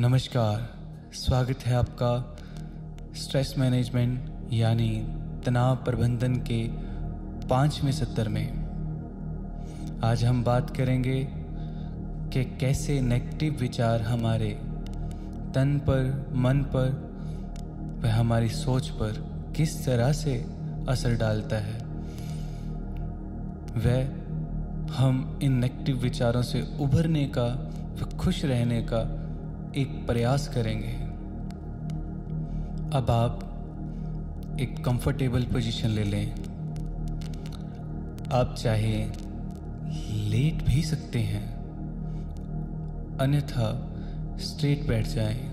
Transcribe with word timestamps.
नमस्कार, 0.00 0.74
स्वागत 1.14 1.58
है 1.58 1.74
आपका 1.74 2.36
स्ट्रेस 3.16 3.54
मैनेजमेंट 3.58 4.52
यानी 4.52 5.06
तनाव 5.46 5.76
प्रबंधन 5.76 6.34
के 6.36 6.68
पाँचवें 7.48 7.92
सत्र 7.92 8.28
में। 8.28 8.48
आज 10.04 10.24
हम 10.24 10.44
बात 10.44 10.76
करेंगे 10.76 11.28
कि 12.32 12.44
कैसे 12.60 13.00
नेगेटिव 13.00 13.56
विचार 13.60 14.02
हमारे 14.02 14.50
तन 15.54 15.78
पर, 15.78 16.30
मन 16.32 16.62
पर 16.62 16.90
व 18.04 18.06
हमारी 18.06 18.48
सोच 18.48 18.88
पर 18.88 19.24
किस 19.56 19.86
तरह 19.86 20.12
से 20.12 20.46
असर 20.88 21.16
डालता 21.16 21.56
है। 21.56 21.78
वह 23.76 24.02
हम 24.94 25.38
इन 25.42 25.52
नेगेटिव 25.52 25.96
विचारों 25.96 26.42
से 26.42 26.76
उभरने 26.80 27.32
का 27.38 27.48
खुश 28.18 28.44
रहने 28.44 28.82
का 28.82 29.25
एक 29.76 30.06
प्रयास 30.06 30.48
करेंगे। 30.48 30.92
अब 32.96 33.06
आप 33.10 33.40
एक 34.60 34.84
कंफर्टेबल 34.84 35.42
पोजीशन 35.42 35.88
ले 35.88 36.04
लें। 36.04 36.32
आप 38.32 38.54
चाहे 38.58 39.06
लेट 40.12 40.64
भी 40.64 40.82
सकते 40.82 41.18
हैं। 41.18 41.56
अन्यथा 43.18 43.92
स्ट्रेट 44.38 44.88
बैठ 44.88 45.06
जाएँ। 45.06 45.50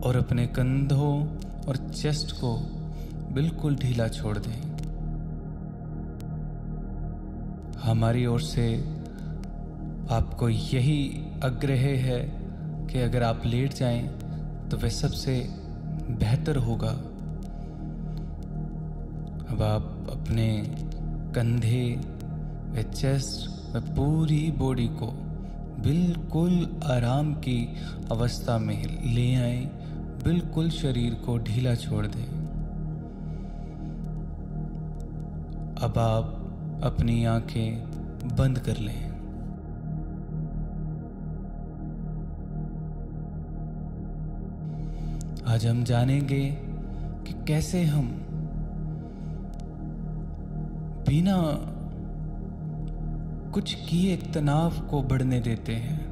और 0.00 0.16
अपने 0.16 0.46
कंधों 0.46 1.36
और 1.68 1.76
चेस्ट 1.76 2.32
को 2.32 2.58
बिल्कुल 3.32 3.76
ढीला 3.76 4.08
छोड़ 4.08 4.38
दें। 4.38 4.78
हमारी 7.78 8.26
ओर 8.26 8.40
से 8.40 8.97
आपको 10.10 10.48
यही 10.48 11.26
आग्रह 11.44 11.80
है 12.04 12.20
कि 12.86 12.98
अगर 12.98 13.22
आप 13.22 13.42
लेट 13.46 13.74
जाएँ 13.74 14.02
तो 14.70 14.76
वह 14.76 14.88
सबसे 14.88 15.34
बेहतर 16.10 16.56
होगा। 16.56 16.90
अब 19.48 19.62
आप 19.62 20.06
अपने 20.10 20.48
कंधे 21.34 21.84
व 22.70 22.82
चेस्ट 22.92 23.48
व 23.76 23.80
पूरी 23.80 24.50
बॉडी 24.50 24.86
को 24.88 25.06
बिल्कुल 25.82 26.80
आराम 26.84 27.34
की 27.34 27.76
अवस्था 28.10 28.58
में 28.58 29.12
ले 29.14 29.34
आए, 29.34 29.60
बिल्कुल 30.24 30.70
शरीर 30.70 31.14
को 31.14 31.38
ढीला 31.38 31.74
छोड़ 31.74 32.06
दें। 32.06 32.26
अब 35.82 35.98
आप 35.98 36.80
अपनी 36.84 37.24
आँखें 37.24 37.82
बंद 38.36 38.58
कर 38.58 38.76
लें। 38.76 39.07
आज 45.48 45.66
हम 45.66 45.84
जानेंगे 45.84 46.50
कि 47.26 47.44
कैसे 47.44 47.84
हम 47.84 48.06
बिना 51.08 51.36
कुछ 53.50 53.74
किए 53.74 54.16
तनाव 54.16 54.70
को 54.70 55.02
बढ़ने 55.02 55.40
देते 55.40 55.74
हैं। 55.74 56.06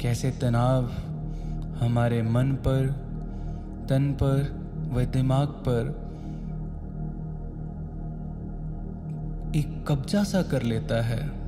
कैसे 0.00 0.30
तनाव 0.30 0.84
हमारे 1.84 2.22
मन 2.22 2.52
पर, 2.52 2.86
तन 3.88 4.12
पर 4.12 4.60
व 4.92 5.04
दिमाग 5.04 5.48
पर 5.48 6.12
एक 9.56 9.84
कब्जा 9.88 10.24
सा 10.24 10.42
कर 10.42 10.62
लेता 10.62 11.02
है। 11.02 11.41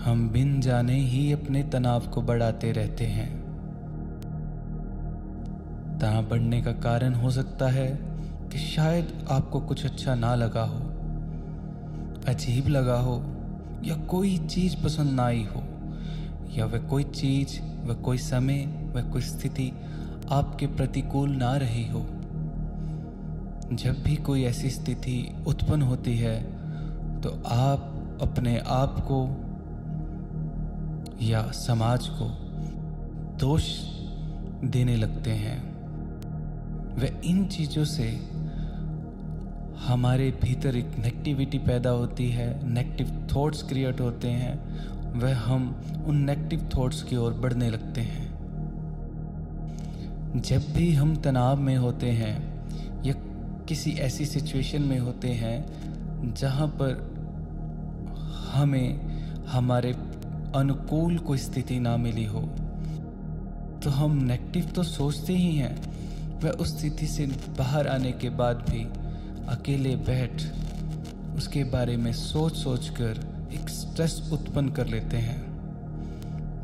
हम 0.00 0.28
बिन 0.28 0.60
जाने 0.60 0.94
ही 0.94 1.32
अपने 1.32 1.62
तनाव 1.62 2.06
को 2.06 2.20
बढ़ाते 2.22 2.70
रहते 2.72 3.06
हैं। 3.06 3.28
तनाव 5.98 6.28
बढ़ने 6.28 6.60
का 6.62 6.72
कारण 6.72 7.14
हो 7.14 7.30
सकता 7.30 7.68
है 7.68 7.86
कि 8.52 8.58
शायद 8.58 9.12
आपको 9.30 9.60
कुछ 9.60 9.84
अच्छा 9.84 10.14
ना 10.14 10.34
लगा 10.34 10.62
हो, 10.62 10.78
अजीब 12.28 12.68
लगा 12.68 12.98
हो, 12.98 13.16
या 13.84 13.96
कोई 14.06 14.36
चीज़ 14.46 14.76
पसंद 14.84 15.10
ना 15.10 15.24
आई 15.24 15.42
हो, 15.44 15.62
या 16.56 16.66
वह 16.66 16.78
कोई 16.88 17.04
चीज़ 17.04 17.58
व 17.86 17.94
कोई 17.94 18.18
समय 18.18 18.64
व 18.96 19.02
कोई 19.12 19.22
स्थिति 19.22 19.72
आपके 20.30 20.66
प्रतिकूल 20.66 21.30
ना 21.30 21.56
रही 21.56 21.86
हो। 21.88 22.06
जब 23.72 24.02
भी 24.02 24.16
कोई 24.16 24.44
ऐसी 24.44 24.70
स्थिति 24.70 25.18
उत्पन्न 25.46 25.82
होती 25.82 26.16
है 26.16 26.40
तो 27.20 27.30
आप 27.46 28.18
अपने 28.22 28.58
आप 28.58 28.98
को 29.00 29.22
या 31.22 31.50
समाज 31.50 32.08
को 32.08 32.26
दोष 33.38 33.62
देने 34.64 34.96
लगते 34.96 35.30
हैं। 35.30 35.58
व 36.96 37.04
इन 37.24 37.44
चीज़ों 37.46 37.84
से 37.84 38.08
हमारे 39.86 40.30
भीतर 40.30 40.76
एक 40.76 40.90
नेगेटिविटी 40.98 41.58
पैदा 41.58 41.90
होती 41.90 42.28
है 42.30 42.68
नेगेटिव 42.68 43.28
थॉट्स 43.36 43.62
क्रिएट 43.62 44.00
होते 44.00 44.28
हैं 44.28 44.54
वह 45.20 45.38
हम 45.38 45.82
उन 46.06 46.16
नेगेटिव 46.16 46.70
थॉट्स 46.76 47.02
की 47.02 47.16
ओर 47.16 47.32
बढ़ने 47.32 47.70
लगते 47.70 48.00
हैं। 48.00 48.28
जब 50.36 50.72
भी 50.72 50.92
हम 50.94 51.16
तनाव 51.16 51.60
में 51.60 51.76
होते 51.76 52.10
हैं 52.10 52.34
या 53.04 53.14
किसी 53.68 53.90
ऐसी 53.90 54.26
सिचुएशन 54.26 54.82
में 54.82 54.98
होते 54.98 55.28
हैं 55.28 56.34
जहाँ 56.34 56.68
पर 56.68 57.10
हमें 58.52 59.00
हमारे 59.46 59.92
अनुकूल 60.56 61.18
कोई 61.18 61.38
स्थिति 61.38 61.78
ना 61.80 61.96
मिली 61.96 62.24
हो। 62.24 62.40
तो 63.84 63.90
हम 63.90 64.16
नेगेटिव 64.22 64.64
तो 64.66 64.82
सोचते 64.82 65.32
ही 65.32 65.54
हैं, 65.56 65.74
वह 66.40 66.50
उस 66.50 66.78
स्थिति 66.78 67.06
से 67.06 67.26
बाहर 67.58 67.88
आने 67.88 68.12
के 68.12 68.28
बाद 68.30 68.64
भी 68.70 68.82
अकेले 69.48 69.94
बैठ 70.08 70.42
उसके 71.36 71.62
बारे 71.64 71.96
में 71.96 72.12
सोच 72.12 72.56
सोच 72.56 72.88
कर 72.88 73.20
एक 73.54 73.68
स्ट्रेस 73.68 74.20
उत्पन्न 74.32 74.68
कर 74.68 74.86
लेते 74.86 75.16
हैं। 75.16 75.40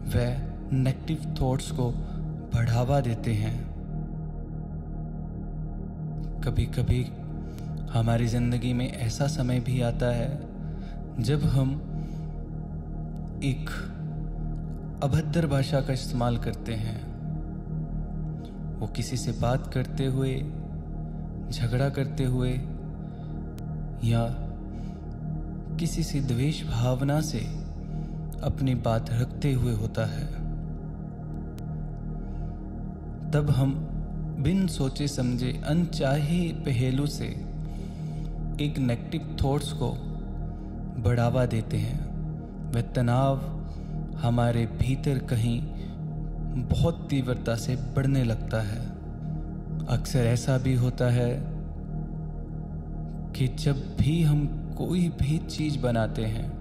वह 0.06 0.36
नेगेटिव 0.72 1.34
थॉट्स 1.41 1.70
को 1.70 1.91
बढ़ावा 2.54 3.00
देते 3.00 3.32
हैं। 3.34 3.56
कभी 6.41 6.66
कभी 6.75 7.02
हमारी 7.92 8.26
ज़िंदगी 8.26 8.72
में 8.72 8.91
ऐसा 8.92 9.26
समय 9.26 9.60
भी 9.60 9.80
आता 9.80 10.06
है, 10.06 10.28
जब 11.20 11.44
हम 11.44 11.75
एक 13.44 13.70
अभद्र 15.02 15.47
भाषा 15.47 15.80
का 15.80 15.92
इस्तेमाल 15.92 16.38
करते 16.38 16.74
हैं। 16.74 17.16
वो 18.78 18.86
किसी 18.86 19.16
से 19.16 19.32
बात 19.32 19.74
करते 19.74 20.06
हुए, 20.06 20.36
झगड़ा 21.50 21.88
करते 21.88 22.25
हुए, 22.25 22.50
या 24.04 24.28
किसी 25.80 26.02
से 26.02 26.20
द्वेष 26.20 26.64
भावना 26.64 27.20
से 27.20 27.38
अपनी 28.42 28.75
बात 28.75 29.10
रखते 29.10 29.52
हुए 29.52 29.72
होता 29.72 30.06
है। 30.06 30.26
तब 33.30 33.50
हम 33.50 33.75
बिन 34.38 34.66
सोचे 34.66 35.08
समझे 35.08 35.62
अनचाहे 35.66 36.48
पहलू 36.48 37.06
से 37.06 37.26
एक 38.60 38.75
नेगेटिव 38.78 39.36
थॉट्स 39.44 39.72
को 39.72 39.92
बढ़ावा 41.02 41.46
देते 41.46 41.76
हैं। 41.76 42.06
वह 42.76 42.82
तनाव 42.82 43.38
हमारे 44.19 44.66
भीतर 44.66 45.19
कहीं 45.19 45.62
बहुत 46.62 47.06
तीव्रता 47.11 47.55
से 47.55 47.76
बढ़ने 47.76 48.25
लगता 48.25 48.61
है। 48.61 48.81
अक्सर 49.87 50.19
ऐसा 50.19 50.58
भी 50.58 50.75
होता 50.75 51.11
है 51.11 51.43
कि 53.32 53.49
जब 53.49 53.96
भी 53.96 54.23
हम 54.23 54.46
कोई 54.78 55.08
भी 55.08 55.38
चीज़ 55.38 55.78
बनाते 55.78 56.25
हैं, 56.25 56.52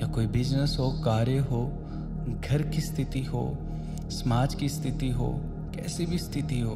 या 0.00 0.06
कोई 0.06 0.26
बिज़नेस 0.26 0.76
हो, 0.80 0.90
कार्य 0.90 1.38
हो, 1.38 1.72
घर 2.48 2.62
की 2.62 2.80
स्थिति 2.80 3.22
हो, 3.24 3.58
समाज 4.10 4.54
की 4.54 4.68
स्थिति 4.68 5.10
हो, 5.10 5.40
कैसी 5.74 6.06
भी 6.06 6.18
स्थिति 6.18 6.60
हो, 6.60 6.74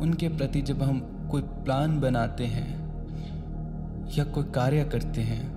उनके 0.00 0.28
प्रति 0.28 0.62
जब 0.62 0.82
हम 0.82 1.28
कोई 1.30 1.42
प्लान 1.42 2.00
बनाते 2.00 2.46
हैं, 2.46 2.68
या 4.18 4.24
कोई 4.24 4.44
कार्य 4.44 4.84
करते 4.84 5.20
हैं 5.20 5.55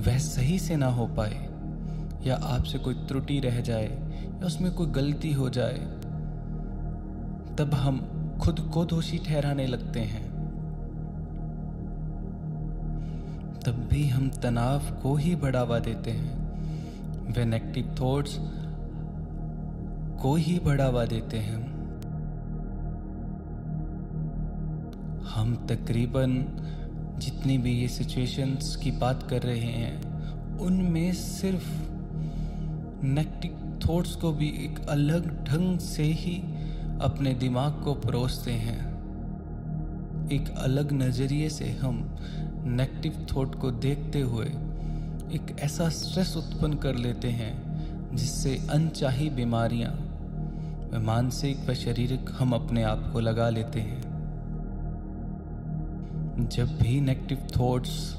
वह 0.00 0.18
सही 0.18 0.58
से 0.58 0.76
ना 0.76 0.86
हो 0.86 1.06
पाए, 1.06 1.48
या 2.24 2.36
आपसे 2.36 2.78
कोई 2.78 2.94
त्रुटि 2.94 3.38
रह 3.40 3.60
जाए, 3.60 3.88
या 4.40 4.46
उसमें 4.46 4.74
कोई 4.74 4.86
गलती 4.86 5.32
हो 5.32 5.50
जाए, 5.50 5.78
तब 7.58 7.74
हम 7.74 8.00
खुद 8.40 8.60
को 8.74 8.84
दोषी 8.84 9.18
ठहराने 9.18 9.66
लगते 9.66 10.00
हैं। 10.00 10.30
तब 13.66 13.88
भी 13.90 14.08
हम 14.08 14.28
तनाव 14.30 14.80
को 15.02 15.14
ही 15.16 15.36
बढ़ावा 15.36 15.78
देते 15.78 16.10
हैं। 16.10 16.40
वे 17.32 17.44
नेगेटिव 17.44 17.94
थॉट्स 18.00 18.36
को 20.22 20.34
ही 20.36 20.58
बढ़ावा 20.58 21.04
देते 21.04 21.38
हैं। 21.38 21.58
हम 25.24 25.54
तकरीबन 25.70 26.32
जितनी 27.20 27.58
भी 27.58 27.72
ये 27.72 27.88
सिचुएशंस 27.88 28.76
की 28.76 28.90
बात 28.90 29.22
कर 29.30 29.42
रहे 29.42 29.72
हैं, 29.72 30.58
उनमें 30.58 31.12
सिर्फ़ 31.12 31.68
नेगेटिव 33.04 33.80
थॉट्स 33.88 34.14
को 34.14 34.32
भी 34.32 34.48
एक 34.48 34.86
अलग 34.88 35.44
ढंग 35.44 35.78
से 35.78 36.02
ही 36.02 36.36
अपने 37.00 37.34
दिमाग 37.34 37.72
को 37.84 37.94
परोसते 37.94 38.50
हैं। 38.50 38.90
एक 40.32 40.54
अलग 40.58 40.92
नज़रिए 40.92 41.48
से 41.48 41.70
हम 41.70 42.18
नेगेटिव 42.64 43.26
थॉट 43.36 43.54
को 43.54 43.70
देखते 43.70 44.20
हुए 44.20 44.46
एक 45.34 45.56
ऐसा 45.60 45.88
स्ट्रेस 45.88 46.36
उत्पन्न 46.36 46.74
कर 46.74 46.94
लेते 46.94 47.28
हैं, 47.28 47.52
जिससे 48.16 48.60
अनचाही 48.70 49.30
बीमारियाँ, 49.30 49.92
मानसिक 51.00 51.70
व 51.70 51.74
शारीरिक 51.74 52.30
हम 52.38 52.52
अपने 52.52 52.82
आप 52.82 53.10
को 53.12 53.20
लगा 53.20 53.48
लेते 53.50 53.80
हैं। 53.80 54.09
जब 56.48 56.78
भी 56.78 57.00
नेगेटिव 57.00 57.46
थॉट्स 57.60 58.16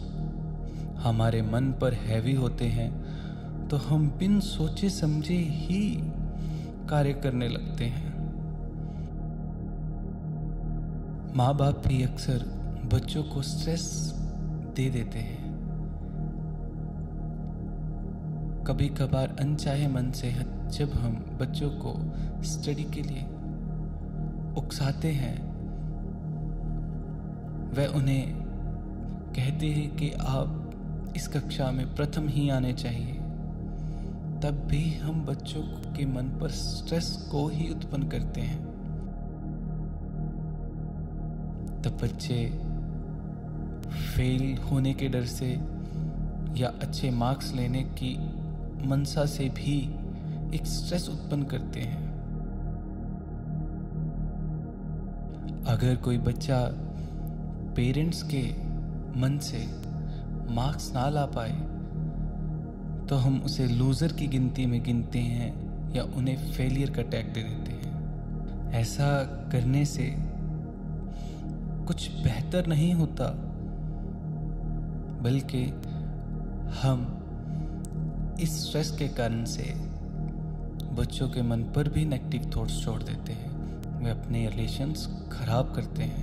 हमारे 0.97 1.41
मन 1.41 1.71
पर 1.71 1.93
हैवी 1.93 2.33
होते 2.33 2.65
हैं 2.65 3.67
तो 3.67 3.77
हम 3.77 4.09
बिन 4.09 4.39
सोचे 4.39 4.89
समझे 4.89 5.35
ही 5.35 5.99
कार्य 6.89 7.13
करने 7.13 7.47
लगते 7.47 7.85
हैं। 7.85 8.09
माँ 11.35 11.57
बाप 11.57 11.87
भी 11.87 12.03
अक्सर 12.03 12.45
बच्चों 12.93 13.23
को 13.23 13.41
स्ट्रेस 13.41 14.13
दे 14.75 14.89
देते 14.89 15.19
हैं। 15.19 15.51
कभी 18.67 18.89
कभार 18.89 19.35
अनचाहे 19.39 19.87
मन 19.87 20.11
से 20.11 20.31
जब 20.69 20.93
हम 20.93 21.37
बच्चों 21.41 21.69
को 21.69 21.93
स्टडी 22.43 22.83
के 22.83 23.01
लिए 23.01 23.23
उकसाते 24.57 25.11
हैं 25.11 25.50
वह 27.73 27.87
उन्हें 27.87 28.33
कहते 29.35 29.65
हैं 29.65 29.95
कि 29.95 30.11
आप 30.11 30.57
इस 31.15 31.27
कक्षा 31.27 31.71
में 31.71 31.95
प्रथम 31.95 32.27
ही 32.27 32.49
आने 32.49 32.73
चाहिए। 32.73 33.13
तब 34.43 34.67
भी 34.69 34.93
हम 34.93 35.25
बच्चों 35.25 35.61
के 35.93 36.05
मन 36.05 36.23
पर 36.23 36.49
स्ट्रेस 36.49 37.29
को 37.31 37.47
ही 37.47 37.69
उत्पन्न 37.69 38.07
करते 38.07 38.41
हैं। 38.41 38.65
तब 41.81 41.97
बच्चे 42.03 42.45
फेल 43.91 44.57
होने 44.57 44.93
के 44.93 45.07
डर 45.07 45.25
से 45.25 45.59
या 46.57 46.73
अच्छे 46.81 47.11
मार्क्स 47.11 47.53
लेने 47.53 47.83
की 47.83 48.17
मनसा 48.87 49.25
से 49.25 49.49
भी 49.49 49.77
एक 50.55 50.65
स्ट्रेस 50.65 51.09
उत्पन्न 51.09 51.43
करते 51.43 51.79
हैं। 51.79 52.11
अगर 55.67 55.95
कोई 55.95 56.17
बच्चा 56.17 56.87
पेरेंट्स 57.75 58.21
के 58.33 58.41
मन 59.21 59.37
से 59.41 59.65
मार्क्स 60.53 60.91
ना 60.93 61.07
ला 61.09 61.25
पाए 61.35 61.53
तो 63.09 63.15
हम 63.17 63.41
उसे 63.45 63.67
लूज़र 63.67 64.11
की 64.13 64.27
गिनती 64.27 64.65
में 64.65 64.81
गिनते 64.83 65.19
हैं 65.19 65.49
या 65.95 66.03
उन्हें 66.17 66.51
फेलियर 66.51 66.89
का 66.89 67.01
टैग 67.03 67.33
दे 67.33 67.43
देते 67.43 67.71
हैं। 67.71 68.71
ऐसा 68.73 69.07
करने 69.51 69.83
से 69.85 70.05
कुछ 71.87 72.09
बेहतर 72.13 72.67
नहीं 72.67 72.93
होता, 72.93 73.25
बल्कि 75.23 75.63
हम 76.81 76.99
इस 78.41 78.51
स्ट्रेस 78.61 78.91
के 78.91 79.07
कारण 79.09 79.43
से 79.47 79.73
बच्चों 80.95 81.27
के 81.29 81.41
मन 81.41 81.63
पर 81.75 81.89
भी 81.89 82.05
नेगेटिव 82.05 82.49
थॉट्स 82.55 82.83
छोड़ 82.83 83.01
देते 83.03 83.33
हैं। 83.33 83.49
वे 83.99 84.09
अपने 84.11 84.47
रिलेशंस 84.49 85.07
खराब 85.31 85.73
करते 85.75 86.03
हैं। 86.05 86.20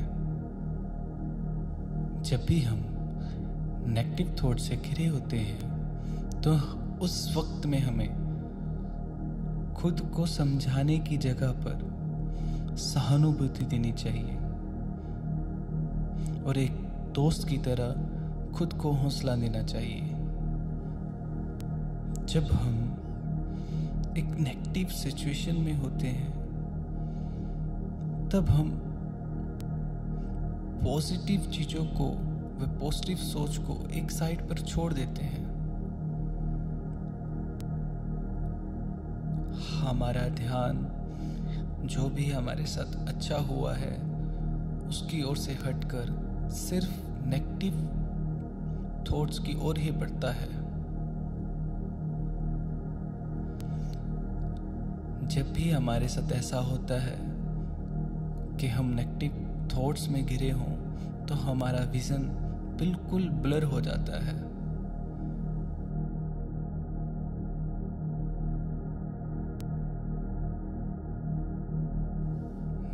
जब 2.28 2.44
भी 2.46 2.60
हम 2.60 2.80
नेगेटिव 3.86 4.36
थॉट 4.42 4.58
से 4.58 4.76
घिरे 4.76 5.06
होते 5.06 5.36
हैं 5.36 6.40
तो 6.40 6.52
उस 7.04 7.36
वक्त 7.36 7.66
में 7.66 7.78
हमें 7.78 8.28
खुद 9.74 10.00
को 10.16 10.26
समझाने 10.26 10.98
की 10.98 11.16
जगह 11.16 11.50
पर 11.50 12.76
सहानुभूति 12.76 13.64
देनी 13.64 13.92
चाहिए। 13.92 14.36
और 16.42 16.58
एक 16.58 16.72
दोस्त 17.14 17.48
की 17.48 17.58
तरह 17.58 18.52
खुद 18.52 18.72
को 18.72 18.92
हौसला 18.92 19.36
देना 19.36 19.62
चाहिए। 19.62 20.00
जब 22.24 22.52
हम 22.52 22.74
एक 24.18 24.24
नेगेटिव 24.24 24.88
सिचुएशन 24.88 25.56
में 25.56 25.74
होते 25.74 26.06
हैं, 26.06 26.32
तब 28.28 28.50
हम 28.50 28.87
पॉजिटिव 30.84 31.50
चीज़ों 31.50 31.84
को, 31.84 32.08
वे 32.58 32.66
पॉजिटिव 32.78 33.16
सोच 33.16 33.56
को 33.58 33.88
एक 33.90 34.10
साइड 34.10 34.48
पर 34.48 34.58
छोड़ 34.58 34.92
देते 34.92 35.22
हैं। 35.22 35.46
हमारा 39.80 40.28
ध्यान, 40.28 40.86
जो 41.84 42.08
भी 42.08 42.30
हमारे 42.30 42.64
साथ 42.66 43.08
अच्छा 43.08 43.36
हुआ 43.36 43.74
है, 43.74 43.96
उसकी 44.88 45.22
ओर 45.22 45.36
से 45.36 45.52
हटकर 45.52 46.14
सिर्फ़ 46.50 46.90
नेगेटिव 47.26 47.74
थॉट्स 49.10 49.38
की 49.38 49.54
ओर 49.60 49.78
ही 49.78 49.90
बढ़ता 49.90 50.32
है। 50.32 50.48
जब 55.28 55.52
भी 55.52 55.70
हमारे 55.70 56.08
साथ 56.08 56.32
ऐसा 56.32 56.58
होता 56.58 57.00
है 57.00 57.18
कि 58.56 58.66
हम 58.66 58.86
नेगेटिव 58.86 59.44
थॉट्स 59.68 60.08
में 60.08 60.24
घिरे 60.26 60.50
हों 60.50 60.74
तो 61.26 61.34
हमारा 61.34 61.84
विज़न 61.92 62.28
बिल्कुल 62.78 63.28
ब्लर 63.42 63.64
हो 63.64 63.80
जाता 63.80 64.24
है। 64.24 64.36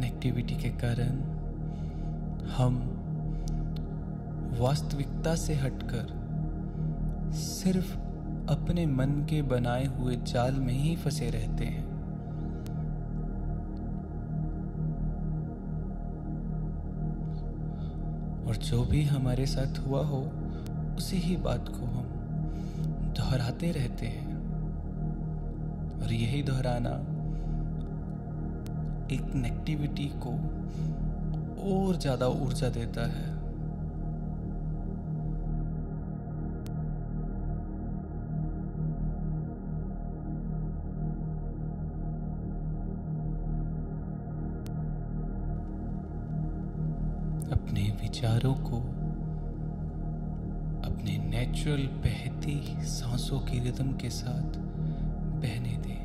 नेगेटिविटी 0.01 0.55
के 0.55 0.69
कारण 0.79 1.21
हम 2.51 2.81
वास्तविकता 4.61 5.35
से 5.37 5.55
हटकर 5.55 6.13
सिर्फ़ 7.35 7.95
अपने 8.51 8.87
मन 8.87 9.11
के 9.31 9.41
बनाए 9.43 9.85
हुए 9.87 10.17
जाल 10.25 10.55
में 10.55 10.73
ही 10.75 10.95
फंसे 10.97 11.31
रहते 11.31 11.65
हैं। 11.65 11.84
जो 18.75 18.85
भी 18.85 19.03
हमारे 19.05 19.47
साथ 19.47 19.79
हुआ 19.79 20.01
हो, 20.05 20.19
उसी 20.97 21.17
ही 21.17 21.37
बात 21.37 21.69
को 21.69 21.87
हम 21.87 22.07
दोहराते 23.17 23.71
रहते 23.73 24.07
हैं। 24.07 24.35
और 26.03 26.13
यही 26.13 26.43
दोहराना 26.43 26.91
एक 29.15 29.35
नेगेटिविटी 29.35 30.11
को 30.17 30.31
और 31.71 31.97
ज़्यादा 31.97 32.27
ऊर्जा 32.27 32.69
देता 32.69 33.07
है। 33.07 33.34
विचारों 48.25 48.55
को 48.55 48.77
अपने 50.89 51.17
नेचुरल 51.19 51.87
बहती 52.05 52.55
सांसों 52.81 53.41
की 53.41 53.59
रिदम 53.61 53.93
के 53.93 54.11
साथ 54.11 54.57
बहने 55.43 55.77
दें। 55.77 56.01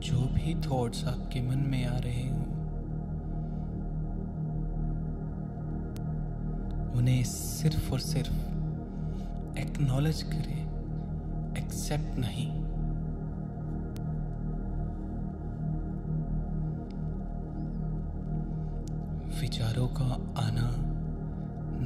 जो 0.00 0.18
भी 0.34 0.54
थॉट्स 0.60 1.04
आपके 1.04 1.42
मन 1.42 1.64
में 1.68 1.84
आ 1.86 1.96
रहे 1.98 2.28
हों 2.28 2.53
उन्हें 7.04 7.24
सिर्फ़ 7.24 7.92
और 7.92 8.00
सिर्फ़ 8.00 8.32
एक्नॉलेज 9.58 10.22
करें 10.22 10.60
एक्सेप्ट 11.58 12.18
नहीं। 12.18 12.48
विचारों 19.40 19.88
का 19.88 20.04
आना 20.40 20.70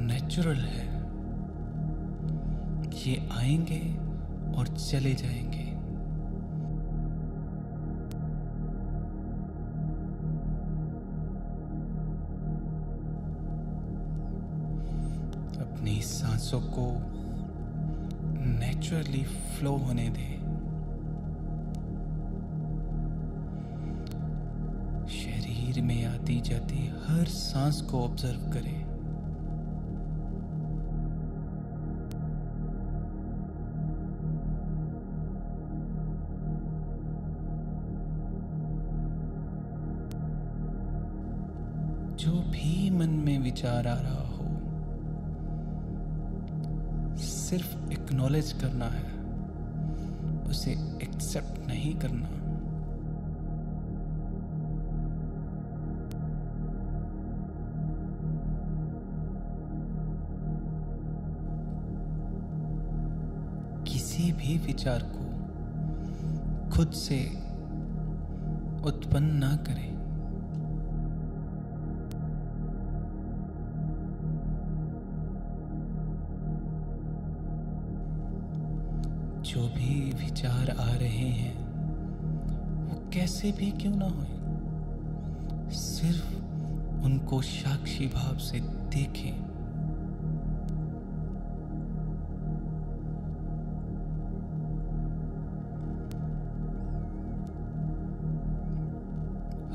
नेचुरल 0.05 0.57
है। 0.57 0.87
ये 2.99 3.29
आएँगे 3.31 3.97
और 4.57 4.67
चले 4.67 5.13
जाएँगे। 5.13 5.58
अपनी 15.89 16.01
सांसों 16.01 16.59
को 16.61 16.83
नेचुरली 18.59 19.23
फ्लो 19.23 19.71
होने 19.77 20.07
दें। 20.09 20.35
शरीर 25.09 25.81
में 25.81 26.05
आती 26.05 26.39
जाती 26.41 26.85
हर 27.07 27.25
सांस 27.27 27.81
को 27.81 28.03
ऑब्ज़र्व 28.03 28.51
करें। 28.53 28.77
जो 42.15 42.31
भी 42.51 42.89
मन 42.89 43.09
में 43.25 43.37
विचार 43.39 43.87
आ 43.87 43.99
रहा 44.01 44.18
सिर्फ़ 47.49 47.91
एक्नॉलेज 47.91 48.51
करना 48.51 48.85
है, 48.85 49.07
उसे 50.49 50.71
एक्सेप्ट 51.03 51.67
नहीं 51.67 51.95
करना। 51.95 52.27
किसी 63.83 64.31
भी 64.31 64.57
विचार 64.57 64.99
को 65.15 65.25
खुद 66.69 66.91
से 66.91 67.19
उत्पन्न 68.85 69.35
ना 69.35 69.55
करें। 69.55 69.88
विचार 80.29 80.69
आ 80.71 80.93
रहे 80.93 81.27
हैं। 81.35 81.53
वो 82.87 82.97
कैसे 83.13 83.51
भी 83.51 83.69
क्यों 83.71 83.95
ना 83.95 84.05
हो 84.05 85.71
सिर्फ़ 85.71 87.05
उनको 87.05 87.41
साक्षी 87.41 88.07
भाव 88.07 88.37
से 88.37 88.59
देखें। 88.93 89.31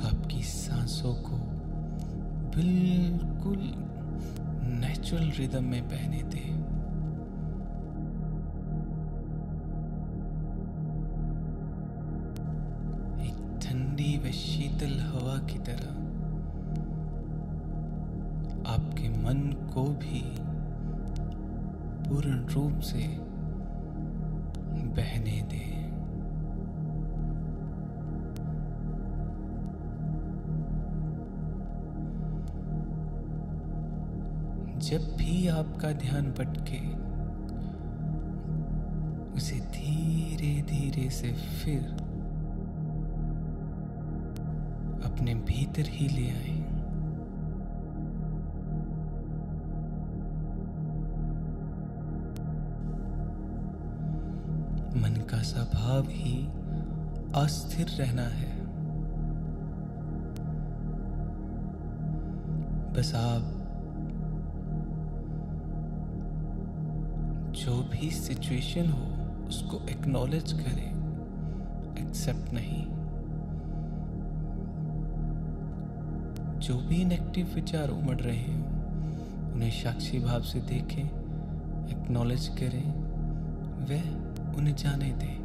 आपकी 0.05 0.43
सांसों 0.45 1.15
को 1.25 1.39
बिल्कुल 2.57 3.59
नेचुरल 4.81 5.31
रिदम 5.31 5.65
में 5.65 5.83
बहने 5.89 6.23
दें 6.23 6.54
पूर्ण 22.09 22.47
रूप 22.47 22.81
से 22.81 23.07
बहने 24.97 25.41
दे। 25.43 25.63
जब 34.81 35.05
भी 35.17 35.49
आपका 35.49 35.93
ध्यान 35.93 36.27
भटके, 36.31 36.81
उसे 39.35 39.57
धीरे 39.75 40.63
धीरे 40.63 41.09
से 41.11 41.33
फिर 41.33 41.81
अपने 45.05 45.35
भीतर 45.35 45.89
ही 45.89 46.09
ले 46.09 46.31
आए। 46.31 46.64
स्वभाव 55.85 56.05
ही 56.09 56.47
अस्थिर 57.35 57.87
रहना 57.89 58.23
है। 58.23 58.61
बस 62.93 63.15
आप 63.15 63.43
जो 67.55 67.89
भी 67.93 68.11
सिचुएशन 68.11 68.91
हो, 68.91 69.07
उसको 69.49 69.89
एक्नॉलेज 69.89 70.53
करें। 70.53 70.91
एक्सेप्ट 72.09 72.53
नहीं। 72.53 72.85
जो 76.61 76.79
भी 76.79 77.05
नेगेटिव 77.05 77.55
विचार 77.55 77.89
उमड़ 77.89 78.17
रहे 78.17 78.37
हैं, 78.37 78.83
उन्हें 79.53 79.71
साक्षी 79.71 80.19
भाव 80.19 80.43
से 80.43 80.61
देखें 80.61 81.05
एक्नॉलेज 81.89 82.49
करें। 82.49 82.91
वह 83.85 84.35
उन्हें 84.57 84.77
जाने 84.77 85.13
दें। 85.13 85.44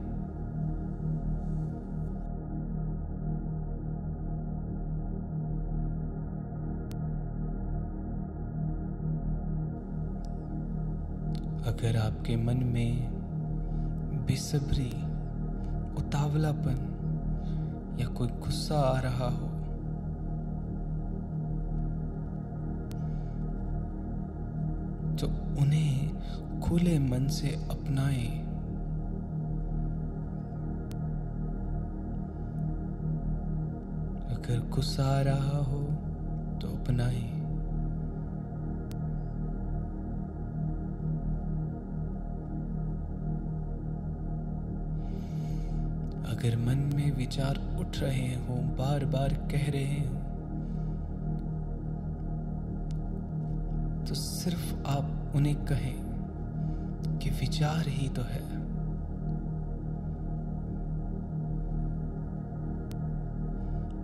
अगर 11.69 11.97
आपके 11.97 12.35
मन 12.35 12.57
में 12.65 12.93
बेसब्री, 14.25 14.89
उतावलापन 15.97 16.79
या 17.99 18.07
कोई 18.07 18.27
गुस्सा 18.39 18.79
आ 18.79 18.99
रहा 18.99 19.29
हो 19.29 19.47
तो 25.15 25.27
उन्हें 25.61 26.59
खुले 26.61 26.97
मन 26.99 27.27
से 27.29 27.49
अपनाएँ। 27.71 28.29
अगर 34.33 34.69
गुस्सा 34.69 35.05
आ 35.17 35.21
रहा 35.21 35.57
हो 35.63 35.83
तो 36.61 36.75
अपनाएँ। 36.77 37.28
अगर 46.39 46.57
मन 46.57 46.77
में 46.95 47.11
विचार 47.11 47.57
उठ 47.79 47.97
रहे 47.97 48.35
हो 48.35 48.55
बार 48.55 49.05
बार 49.05 49.33
कह 49.51 49.69
रहे 49.71 49.99
हो 49.99 50.15
तो 54.05 54.15
सिर्फ़ 54.15 54.73
आप 54.87 55.33
उन्हें 55.35 55.55
कहें 55.55 57.19
कि 57.19 57.29
विचार 57.29 57.87
ही 57.87 58.09
तो 58.09 58.21
है। 58.21 58.45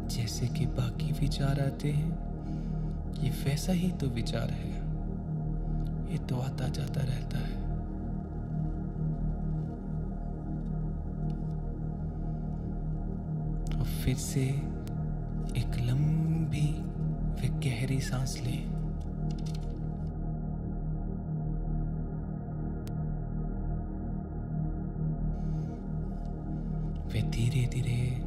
जैसे 0.08 0.48
कि 0.48 0.66
बाकी 0.66 1.12
विचार 1.12 1.60
आते 1.60 1.92
हैं, 1.92 2.12
ये 3.24 3.30
वैसा 3.30 3.74
ही 3.74 3.92
तो 3.92 4.08
विचार 4.08 4.50
है। 4.50 4.74
ये 6.12 6.18
तो 6.18 6.40
आता 6.40 6.68
जाता 6.68 7.02
रहता 7.02 7.38
है। 7.38 7.55
फिर 14.06 14.16
से 14.16 14.42
एक 15.60 15.78
लंबी 15.80 16.68
व 17.40 17.60
गहरी 17.60 18.00
सांस 18.00 18.38
लें। 18.38 18.68
वे 27.14 27.22
धीरे 27.22 27.66
धीरे 27.68 28.22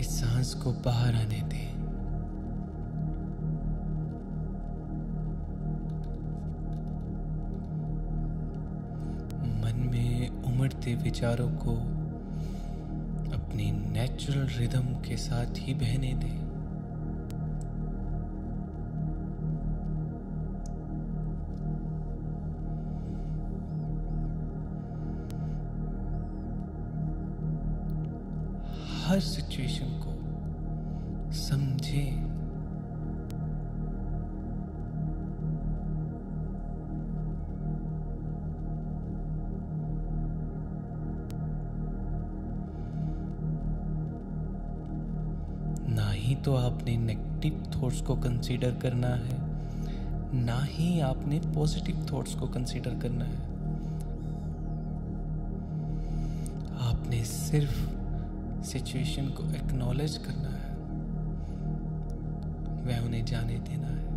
इस 0.00 0.20
सांस 0.20 0.54
को 0.54 0.72
बाहर 0.72 1.14
आने 1.14 1.42
दें। 1.42 1.74
मन 9.60 9.88
में 9.92 10.28
उमड़ते 10.28 10.94
विचारों 10.94 11.50
को 11.50 11.97
नेचुरल 14.28 14.48
रिदम 14.58 14.86
के 15.00 15.16
साथ 15.16 15.58
ही 15.58 15.74
बहने 15.74 16.12
दें। 16.14 16.38
हर 29.06 29.20
सिचुएशन 29.20 30.00
को 30.04 31.32
समझें। 31.32 32.27
तो 46.44 46.54
आपने 46.56 46.96
नेगेटिव 46.96 47.62
थॉट्स 47.72 48.00
को 48.00 48.14
कंसीडर 48.16 48.74
करना 48.82 49.08
है, 49.08 49.36
ना 50.36 50.58
ही 50.64 51.00
आपने 51.00 51.40
पॉजिटिव 51.54 52.06
थॉट्स 52.12 52.34
को 52.34 52.46
कंसीडर 52.48 52.94
करना 53.00 53.24
है। 53.24 53.46
आपने 56.88 57.22
सिर्फ़ 57.24 58.64
सिचुएशन 58.64 59.28
को 59.30 59.44
एक्नॉलेज 59.56 60.16
करना 60.18 60.50
है, 60.50 60.74
वह 62.86 63.06
उन्हें 63.06 63.24
जाने 63.24 63.58
देना 63.60 63.88
है। 63.88 64.07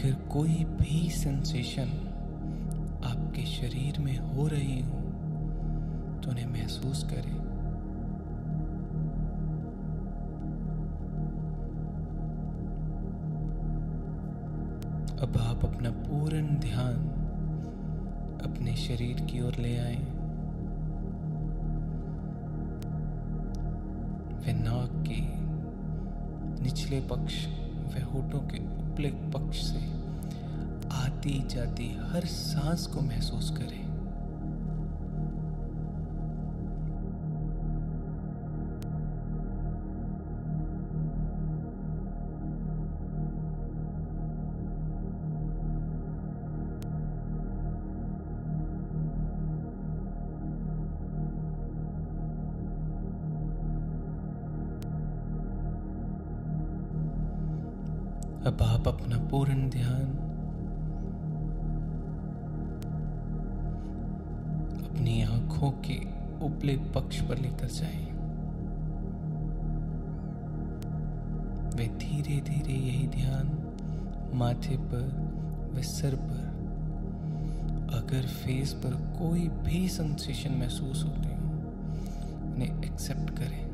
अगर 0.00 0.12
कोई 0.32 0.64
भी 0.64 1.08
सेंसेशन 1.10 1.88
आपके 3.04 3.42
शरीर 3.46 3.98
में 3.98 4.16
हो 4.18 4.46
रही 4.46 4.80
हो 4.80 5.00
तो 6.20 6.30
उन्हें 6.30 6.46
महसूस 6.46 7.02
करें। 7.04 7.36
अब 15.18 15.36
आप 15.40 15.64
अपना 15.64 15.90
पूर्ण 15.90 16.58
ध्यान 16.58 16.96
अपने 18.44 18.76
शरीर 18.78 19.20
की 19.20 19.40
ओर 19.40 19.56
ले 19.56 19.76
आए। 19.78 19.96
वे 24.36 24.52
नाक 24.52 25.02
के 25.08 25.22
निचले 26.62 27.00
पक्ष, 27.00 27.46
व 27.86 28.10
होठों 28.12 28.40
के 28.48 28.79
पक्ष 29.08 29.56
से 29.58 29.78
आती 30.92 31.48
जाती 31.48 31.98
हर 32.00 32.24
सांस 32.24 32.86
को 32.86 33.00
महसूस 33.00 33.50
करें। 33.50 33.89
आँखों 65.60 65.70
के 65.84 65.94
उपले 66.44 66.76
पक्ष 66.76 67.20
पर 67.20 67.38
लेकर 67.38 67.68
जाए। 67.70 68.04
वे 71.76 71.86
धीरे 71.98 72.40
धीरे 72.40 72.72
यही 72.72 73.06
ध्यान 73.06 73.50
माथे 74.34 74.76
पर, 74.76 75.04
व 75.74 75.82
सर 75.82 76.14
पर, 76.14 76.46
अगर 77.94 78.26
फेस 78.26 78.72
पर 78.72 78.94
कोई 79.18 79.48
भी 79.48 79.88
सेंसेशन 79.88 80.52
महसूस 80.52 81.04
होते 81.04 81.28
हो, 81.28 81.50
उन्हें 82.54 82.84
एक्सेप्ट 82.84 83.30
करें। 83.30 83.69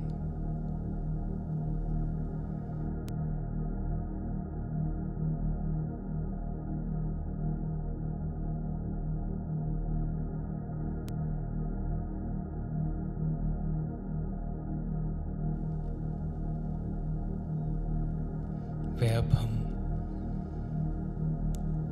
वह 18.97 19.17
अब 19.19 19.33
हम 19.33 19.63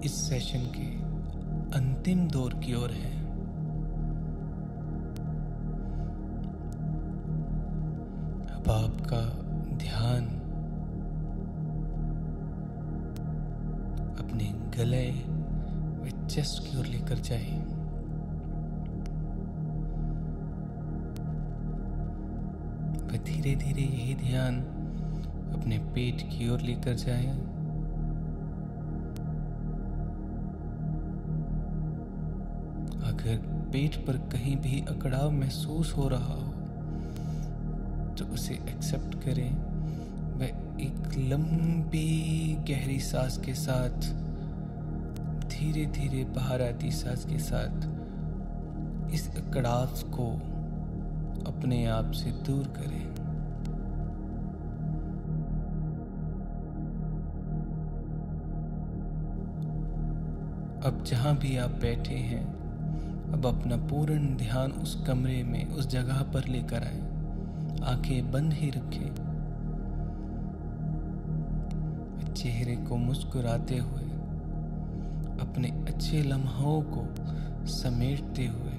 इस 0.04 0.14
सेशन 0.28 0.60
के 0.76 0.86
अंतिम 1.78 2.28
दौर 2.28 2.54
की 2.54 2.74
ओर 2.74 2.90
हैं। 2.90 3.23
की 26.34 26.48
ओर 26.48 26.60
लेकर 26.60 26.94
जाएँ। 26.96 27.32
अगर 33.04 33.36
पेट 33.72 33.96
पर 34.06 34.16
कहीं 34.32 34.56
भी 34.56 34.80
अकड़ाव 34.88 35.30
महसूस 35.32 35.92
हो 35.96 36.08
रहा 36.08 36.34
हो 36.34 36.52
तो 38.14 38.24
उसे 38.24 38.54
एक्सेप्ट 38.54 39.14
करें। 39.24 39.50
वह 40.34 40.46
एक 40.80 41.16
लंबी 41.30 42.56
गहरी 42.68 42.98
सांस 43.00 43.36
के 43.38 43.54
साथ 43.54 44.08
धीरे 45.48 45.84
धीरे 45.92 46.24
बाहर 46.34 46.62
आती 46.62 46.90
सांस 46.90 47.24
के 47.24 47.38
साथ, 47.38 47.86
इस 49.14 49.28
अकड़ाव 49.36 49.86
को 50.10 50.30
अपने 51.46 51.84
आप 51.88 52.10
से 52.12 52.30
दूर 52.46 52.66
करें। 52.76 53.13
जहाँ 61.04 61.36
भी 61.36 61.56
आप 61.56 61.70
बैठे 61.70 62.14
हैं, 62.14 62.44
अब 63.32 63.46
अपना 63.46 63.76
पूर्ण 63.76 64.36
ध्यान 64.36 64.72
उस 64.72 64.94
कमरे 65.06 65.42
में, 65.42 65.68
उस 65.68 65.86
जगह 65.86 66.22
पर 66.22 66.48
लेकर 66.48 66.82
आए। 66.82 67.00
आँखें 67.84 68.30
बंद 68.32 68.52
ही 68.52 68.70
रखें। 68.70 69.14
चेहरे 72.34 72.76
को 72.76 72.96
मुस्कुराते 72.96 73.78
हुए, 73.78 74.02
अपने 75.40 75.68
अच्छे 75.88 76.22
लम्हों 76.22 76.80
को 76.82 77.06
समेटते 77.66 78.46
हुए, 78.46 78.72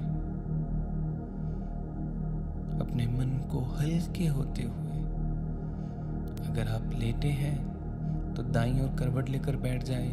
अपने 2.79 3.07
मन 3.07 3.37
को 3.51 3.59
हल्के 3.75 4.27
होते 4.27 4.63
हुए, 4.63 4.97
अगर 6.49 6.67
आप 6.67 6.91
लेटे 6.99 7.27
हैं 7.27 7.57
तो 8.33 8.43
दाई 8.43 8.79
और 8.79 8.95
करवट 8.95 9.29
लेकर 9.29 9.55
बैठ 9.55 9.83
जाएँ। 9.83 10.11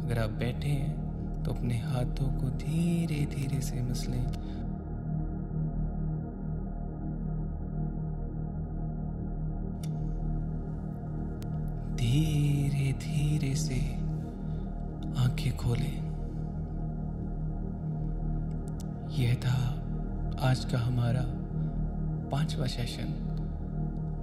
अगर 0.00 0.18
आप 0.18 0.30
बैठे 0.30 0.68
हैं 0.68 0.99
तो 1.44 1.52
अपने 1.52 1.78
हाथों 1.78 2.28
को 2.40 2.50
धीरे 2.50 3.26
धीरे 3.26 3.60
से 3.60 3.82
मसलें 3.82 4.26
धीरे 11.96 12.92
धीरे 12.92 13.54
से 13.54 13.80
आँखें 15.20 15.56
खोलें। 15.56 16.10
यह 19.10 19.34
था 19.34 19.58
आज 20.40 20.64
का 20.64 20.78
हमारा 20.78 21.24
पांचवा 22.30 22.66
सेशन 22.66 23.08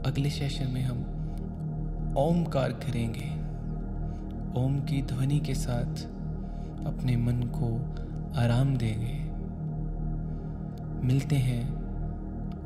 अगले 0.05 0.29
सेशन 0.29 0.67
में 0.67 0.81
हम 0.81 0.99
ओमकार 2.17 2.71
करेंगे। 2.71 3.29
ओम 4.61 4.79
की 4.79 5.01
ध्वनि 5.01 5.39
के 5.39 5.55
साथ 5.55 6.07
अपने 6.85 7.17
मन 7.17 7.33
को 7.33 7.95
आराम 8.39 8.77
देंगे। 8.77 9.27
मिलते 11.07 11.35
हैं 11.35 11.73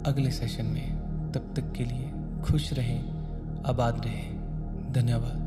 अगले 0.05 0.31
सेशन 0.31 0.65
में। 0.65 1.01
तब 1.31 1.53
तक 1.55 1.71
के 1.71 1.85
लिए 1.85 2.11
खुश 2.43 2.73
रहें, 2.73 3.03
आबाद 3.65 4.01
रहें। 4.05 4.41
धन्यवाद। 4.93 5.40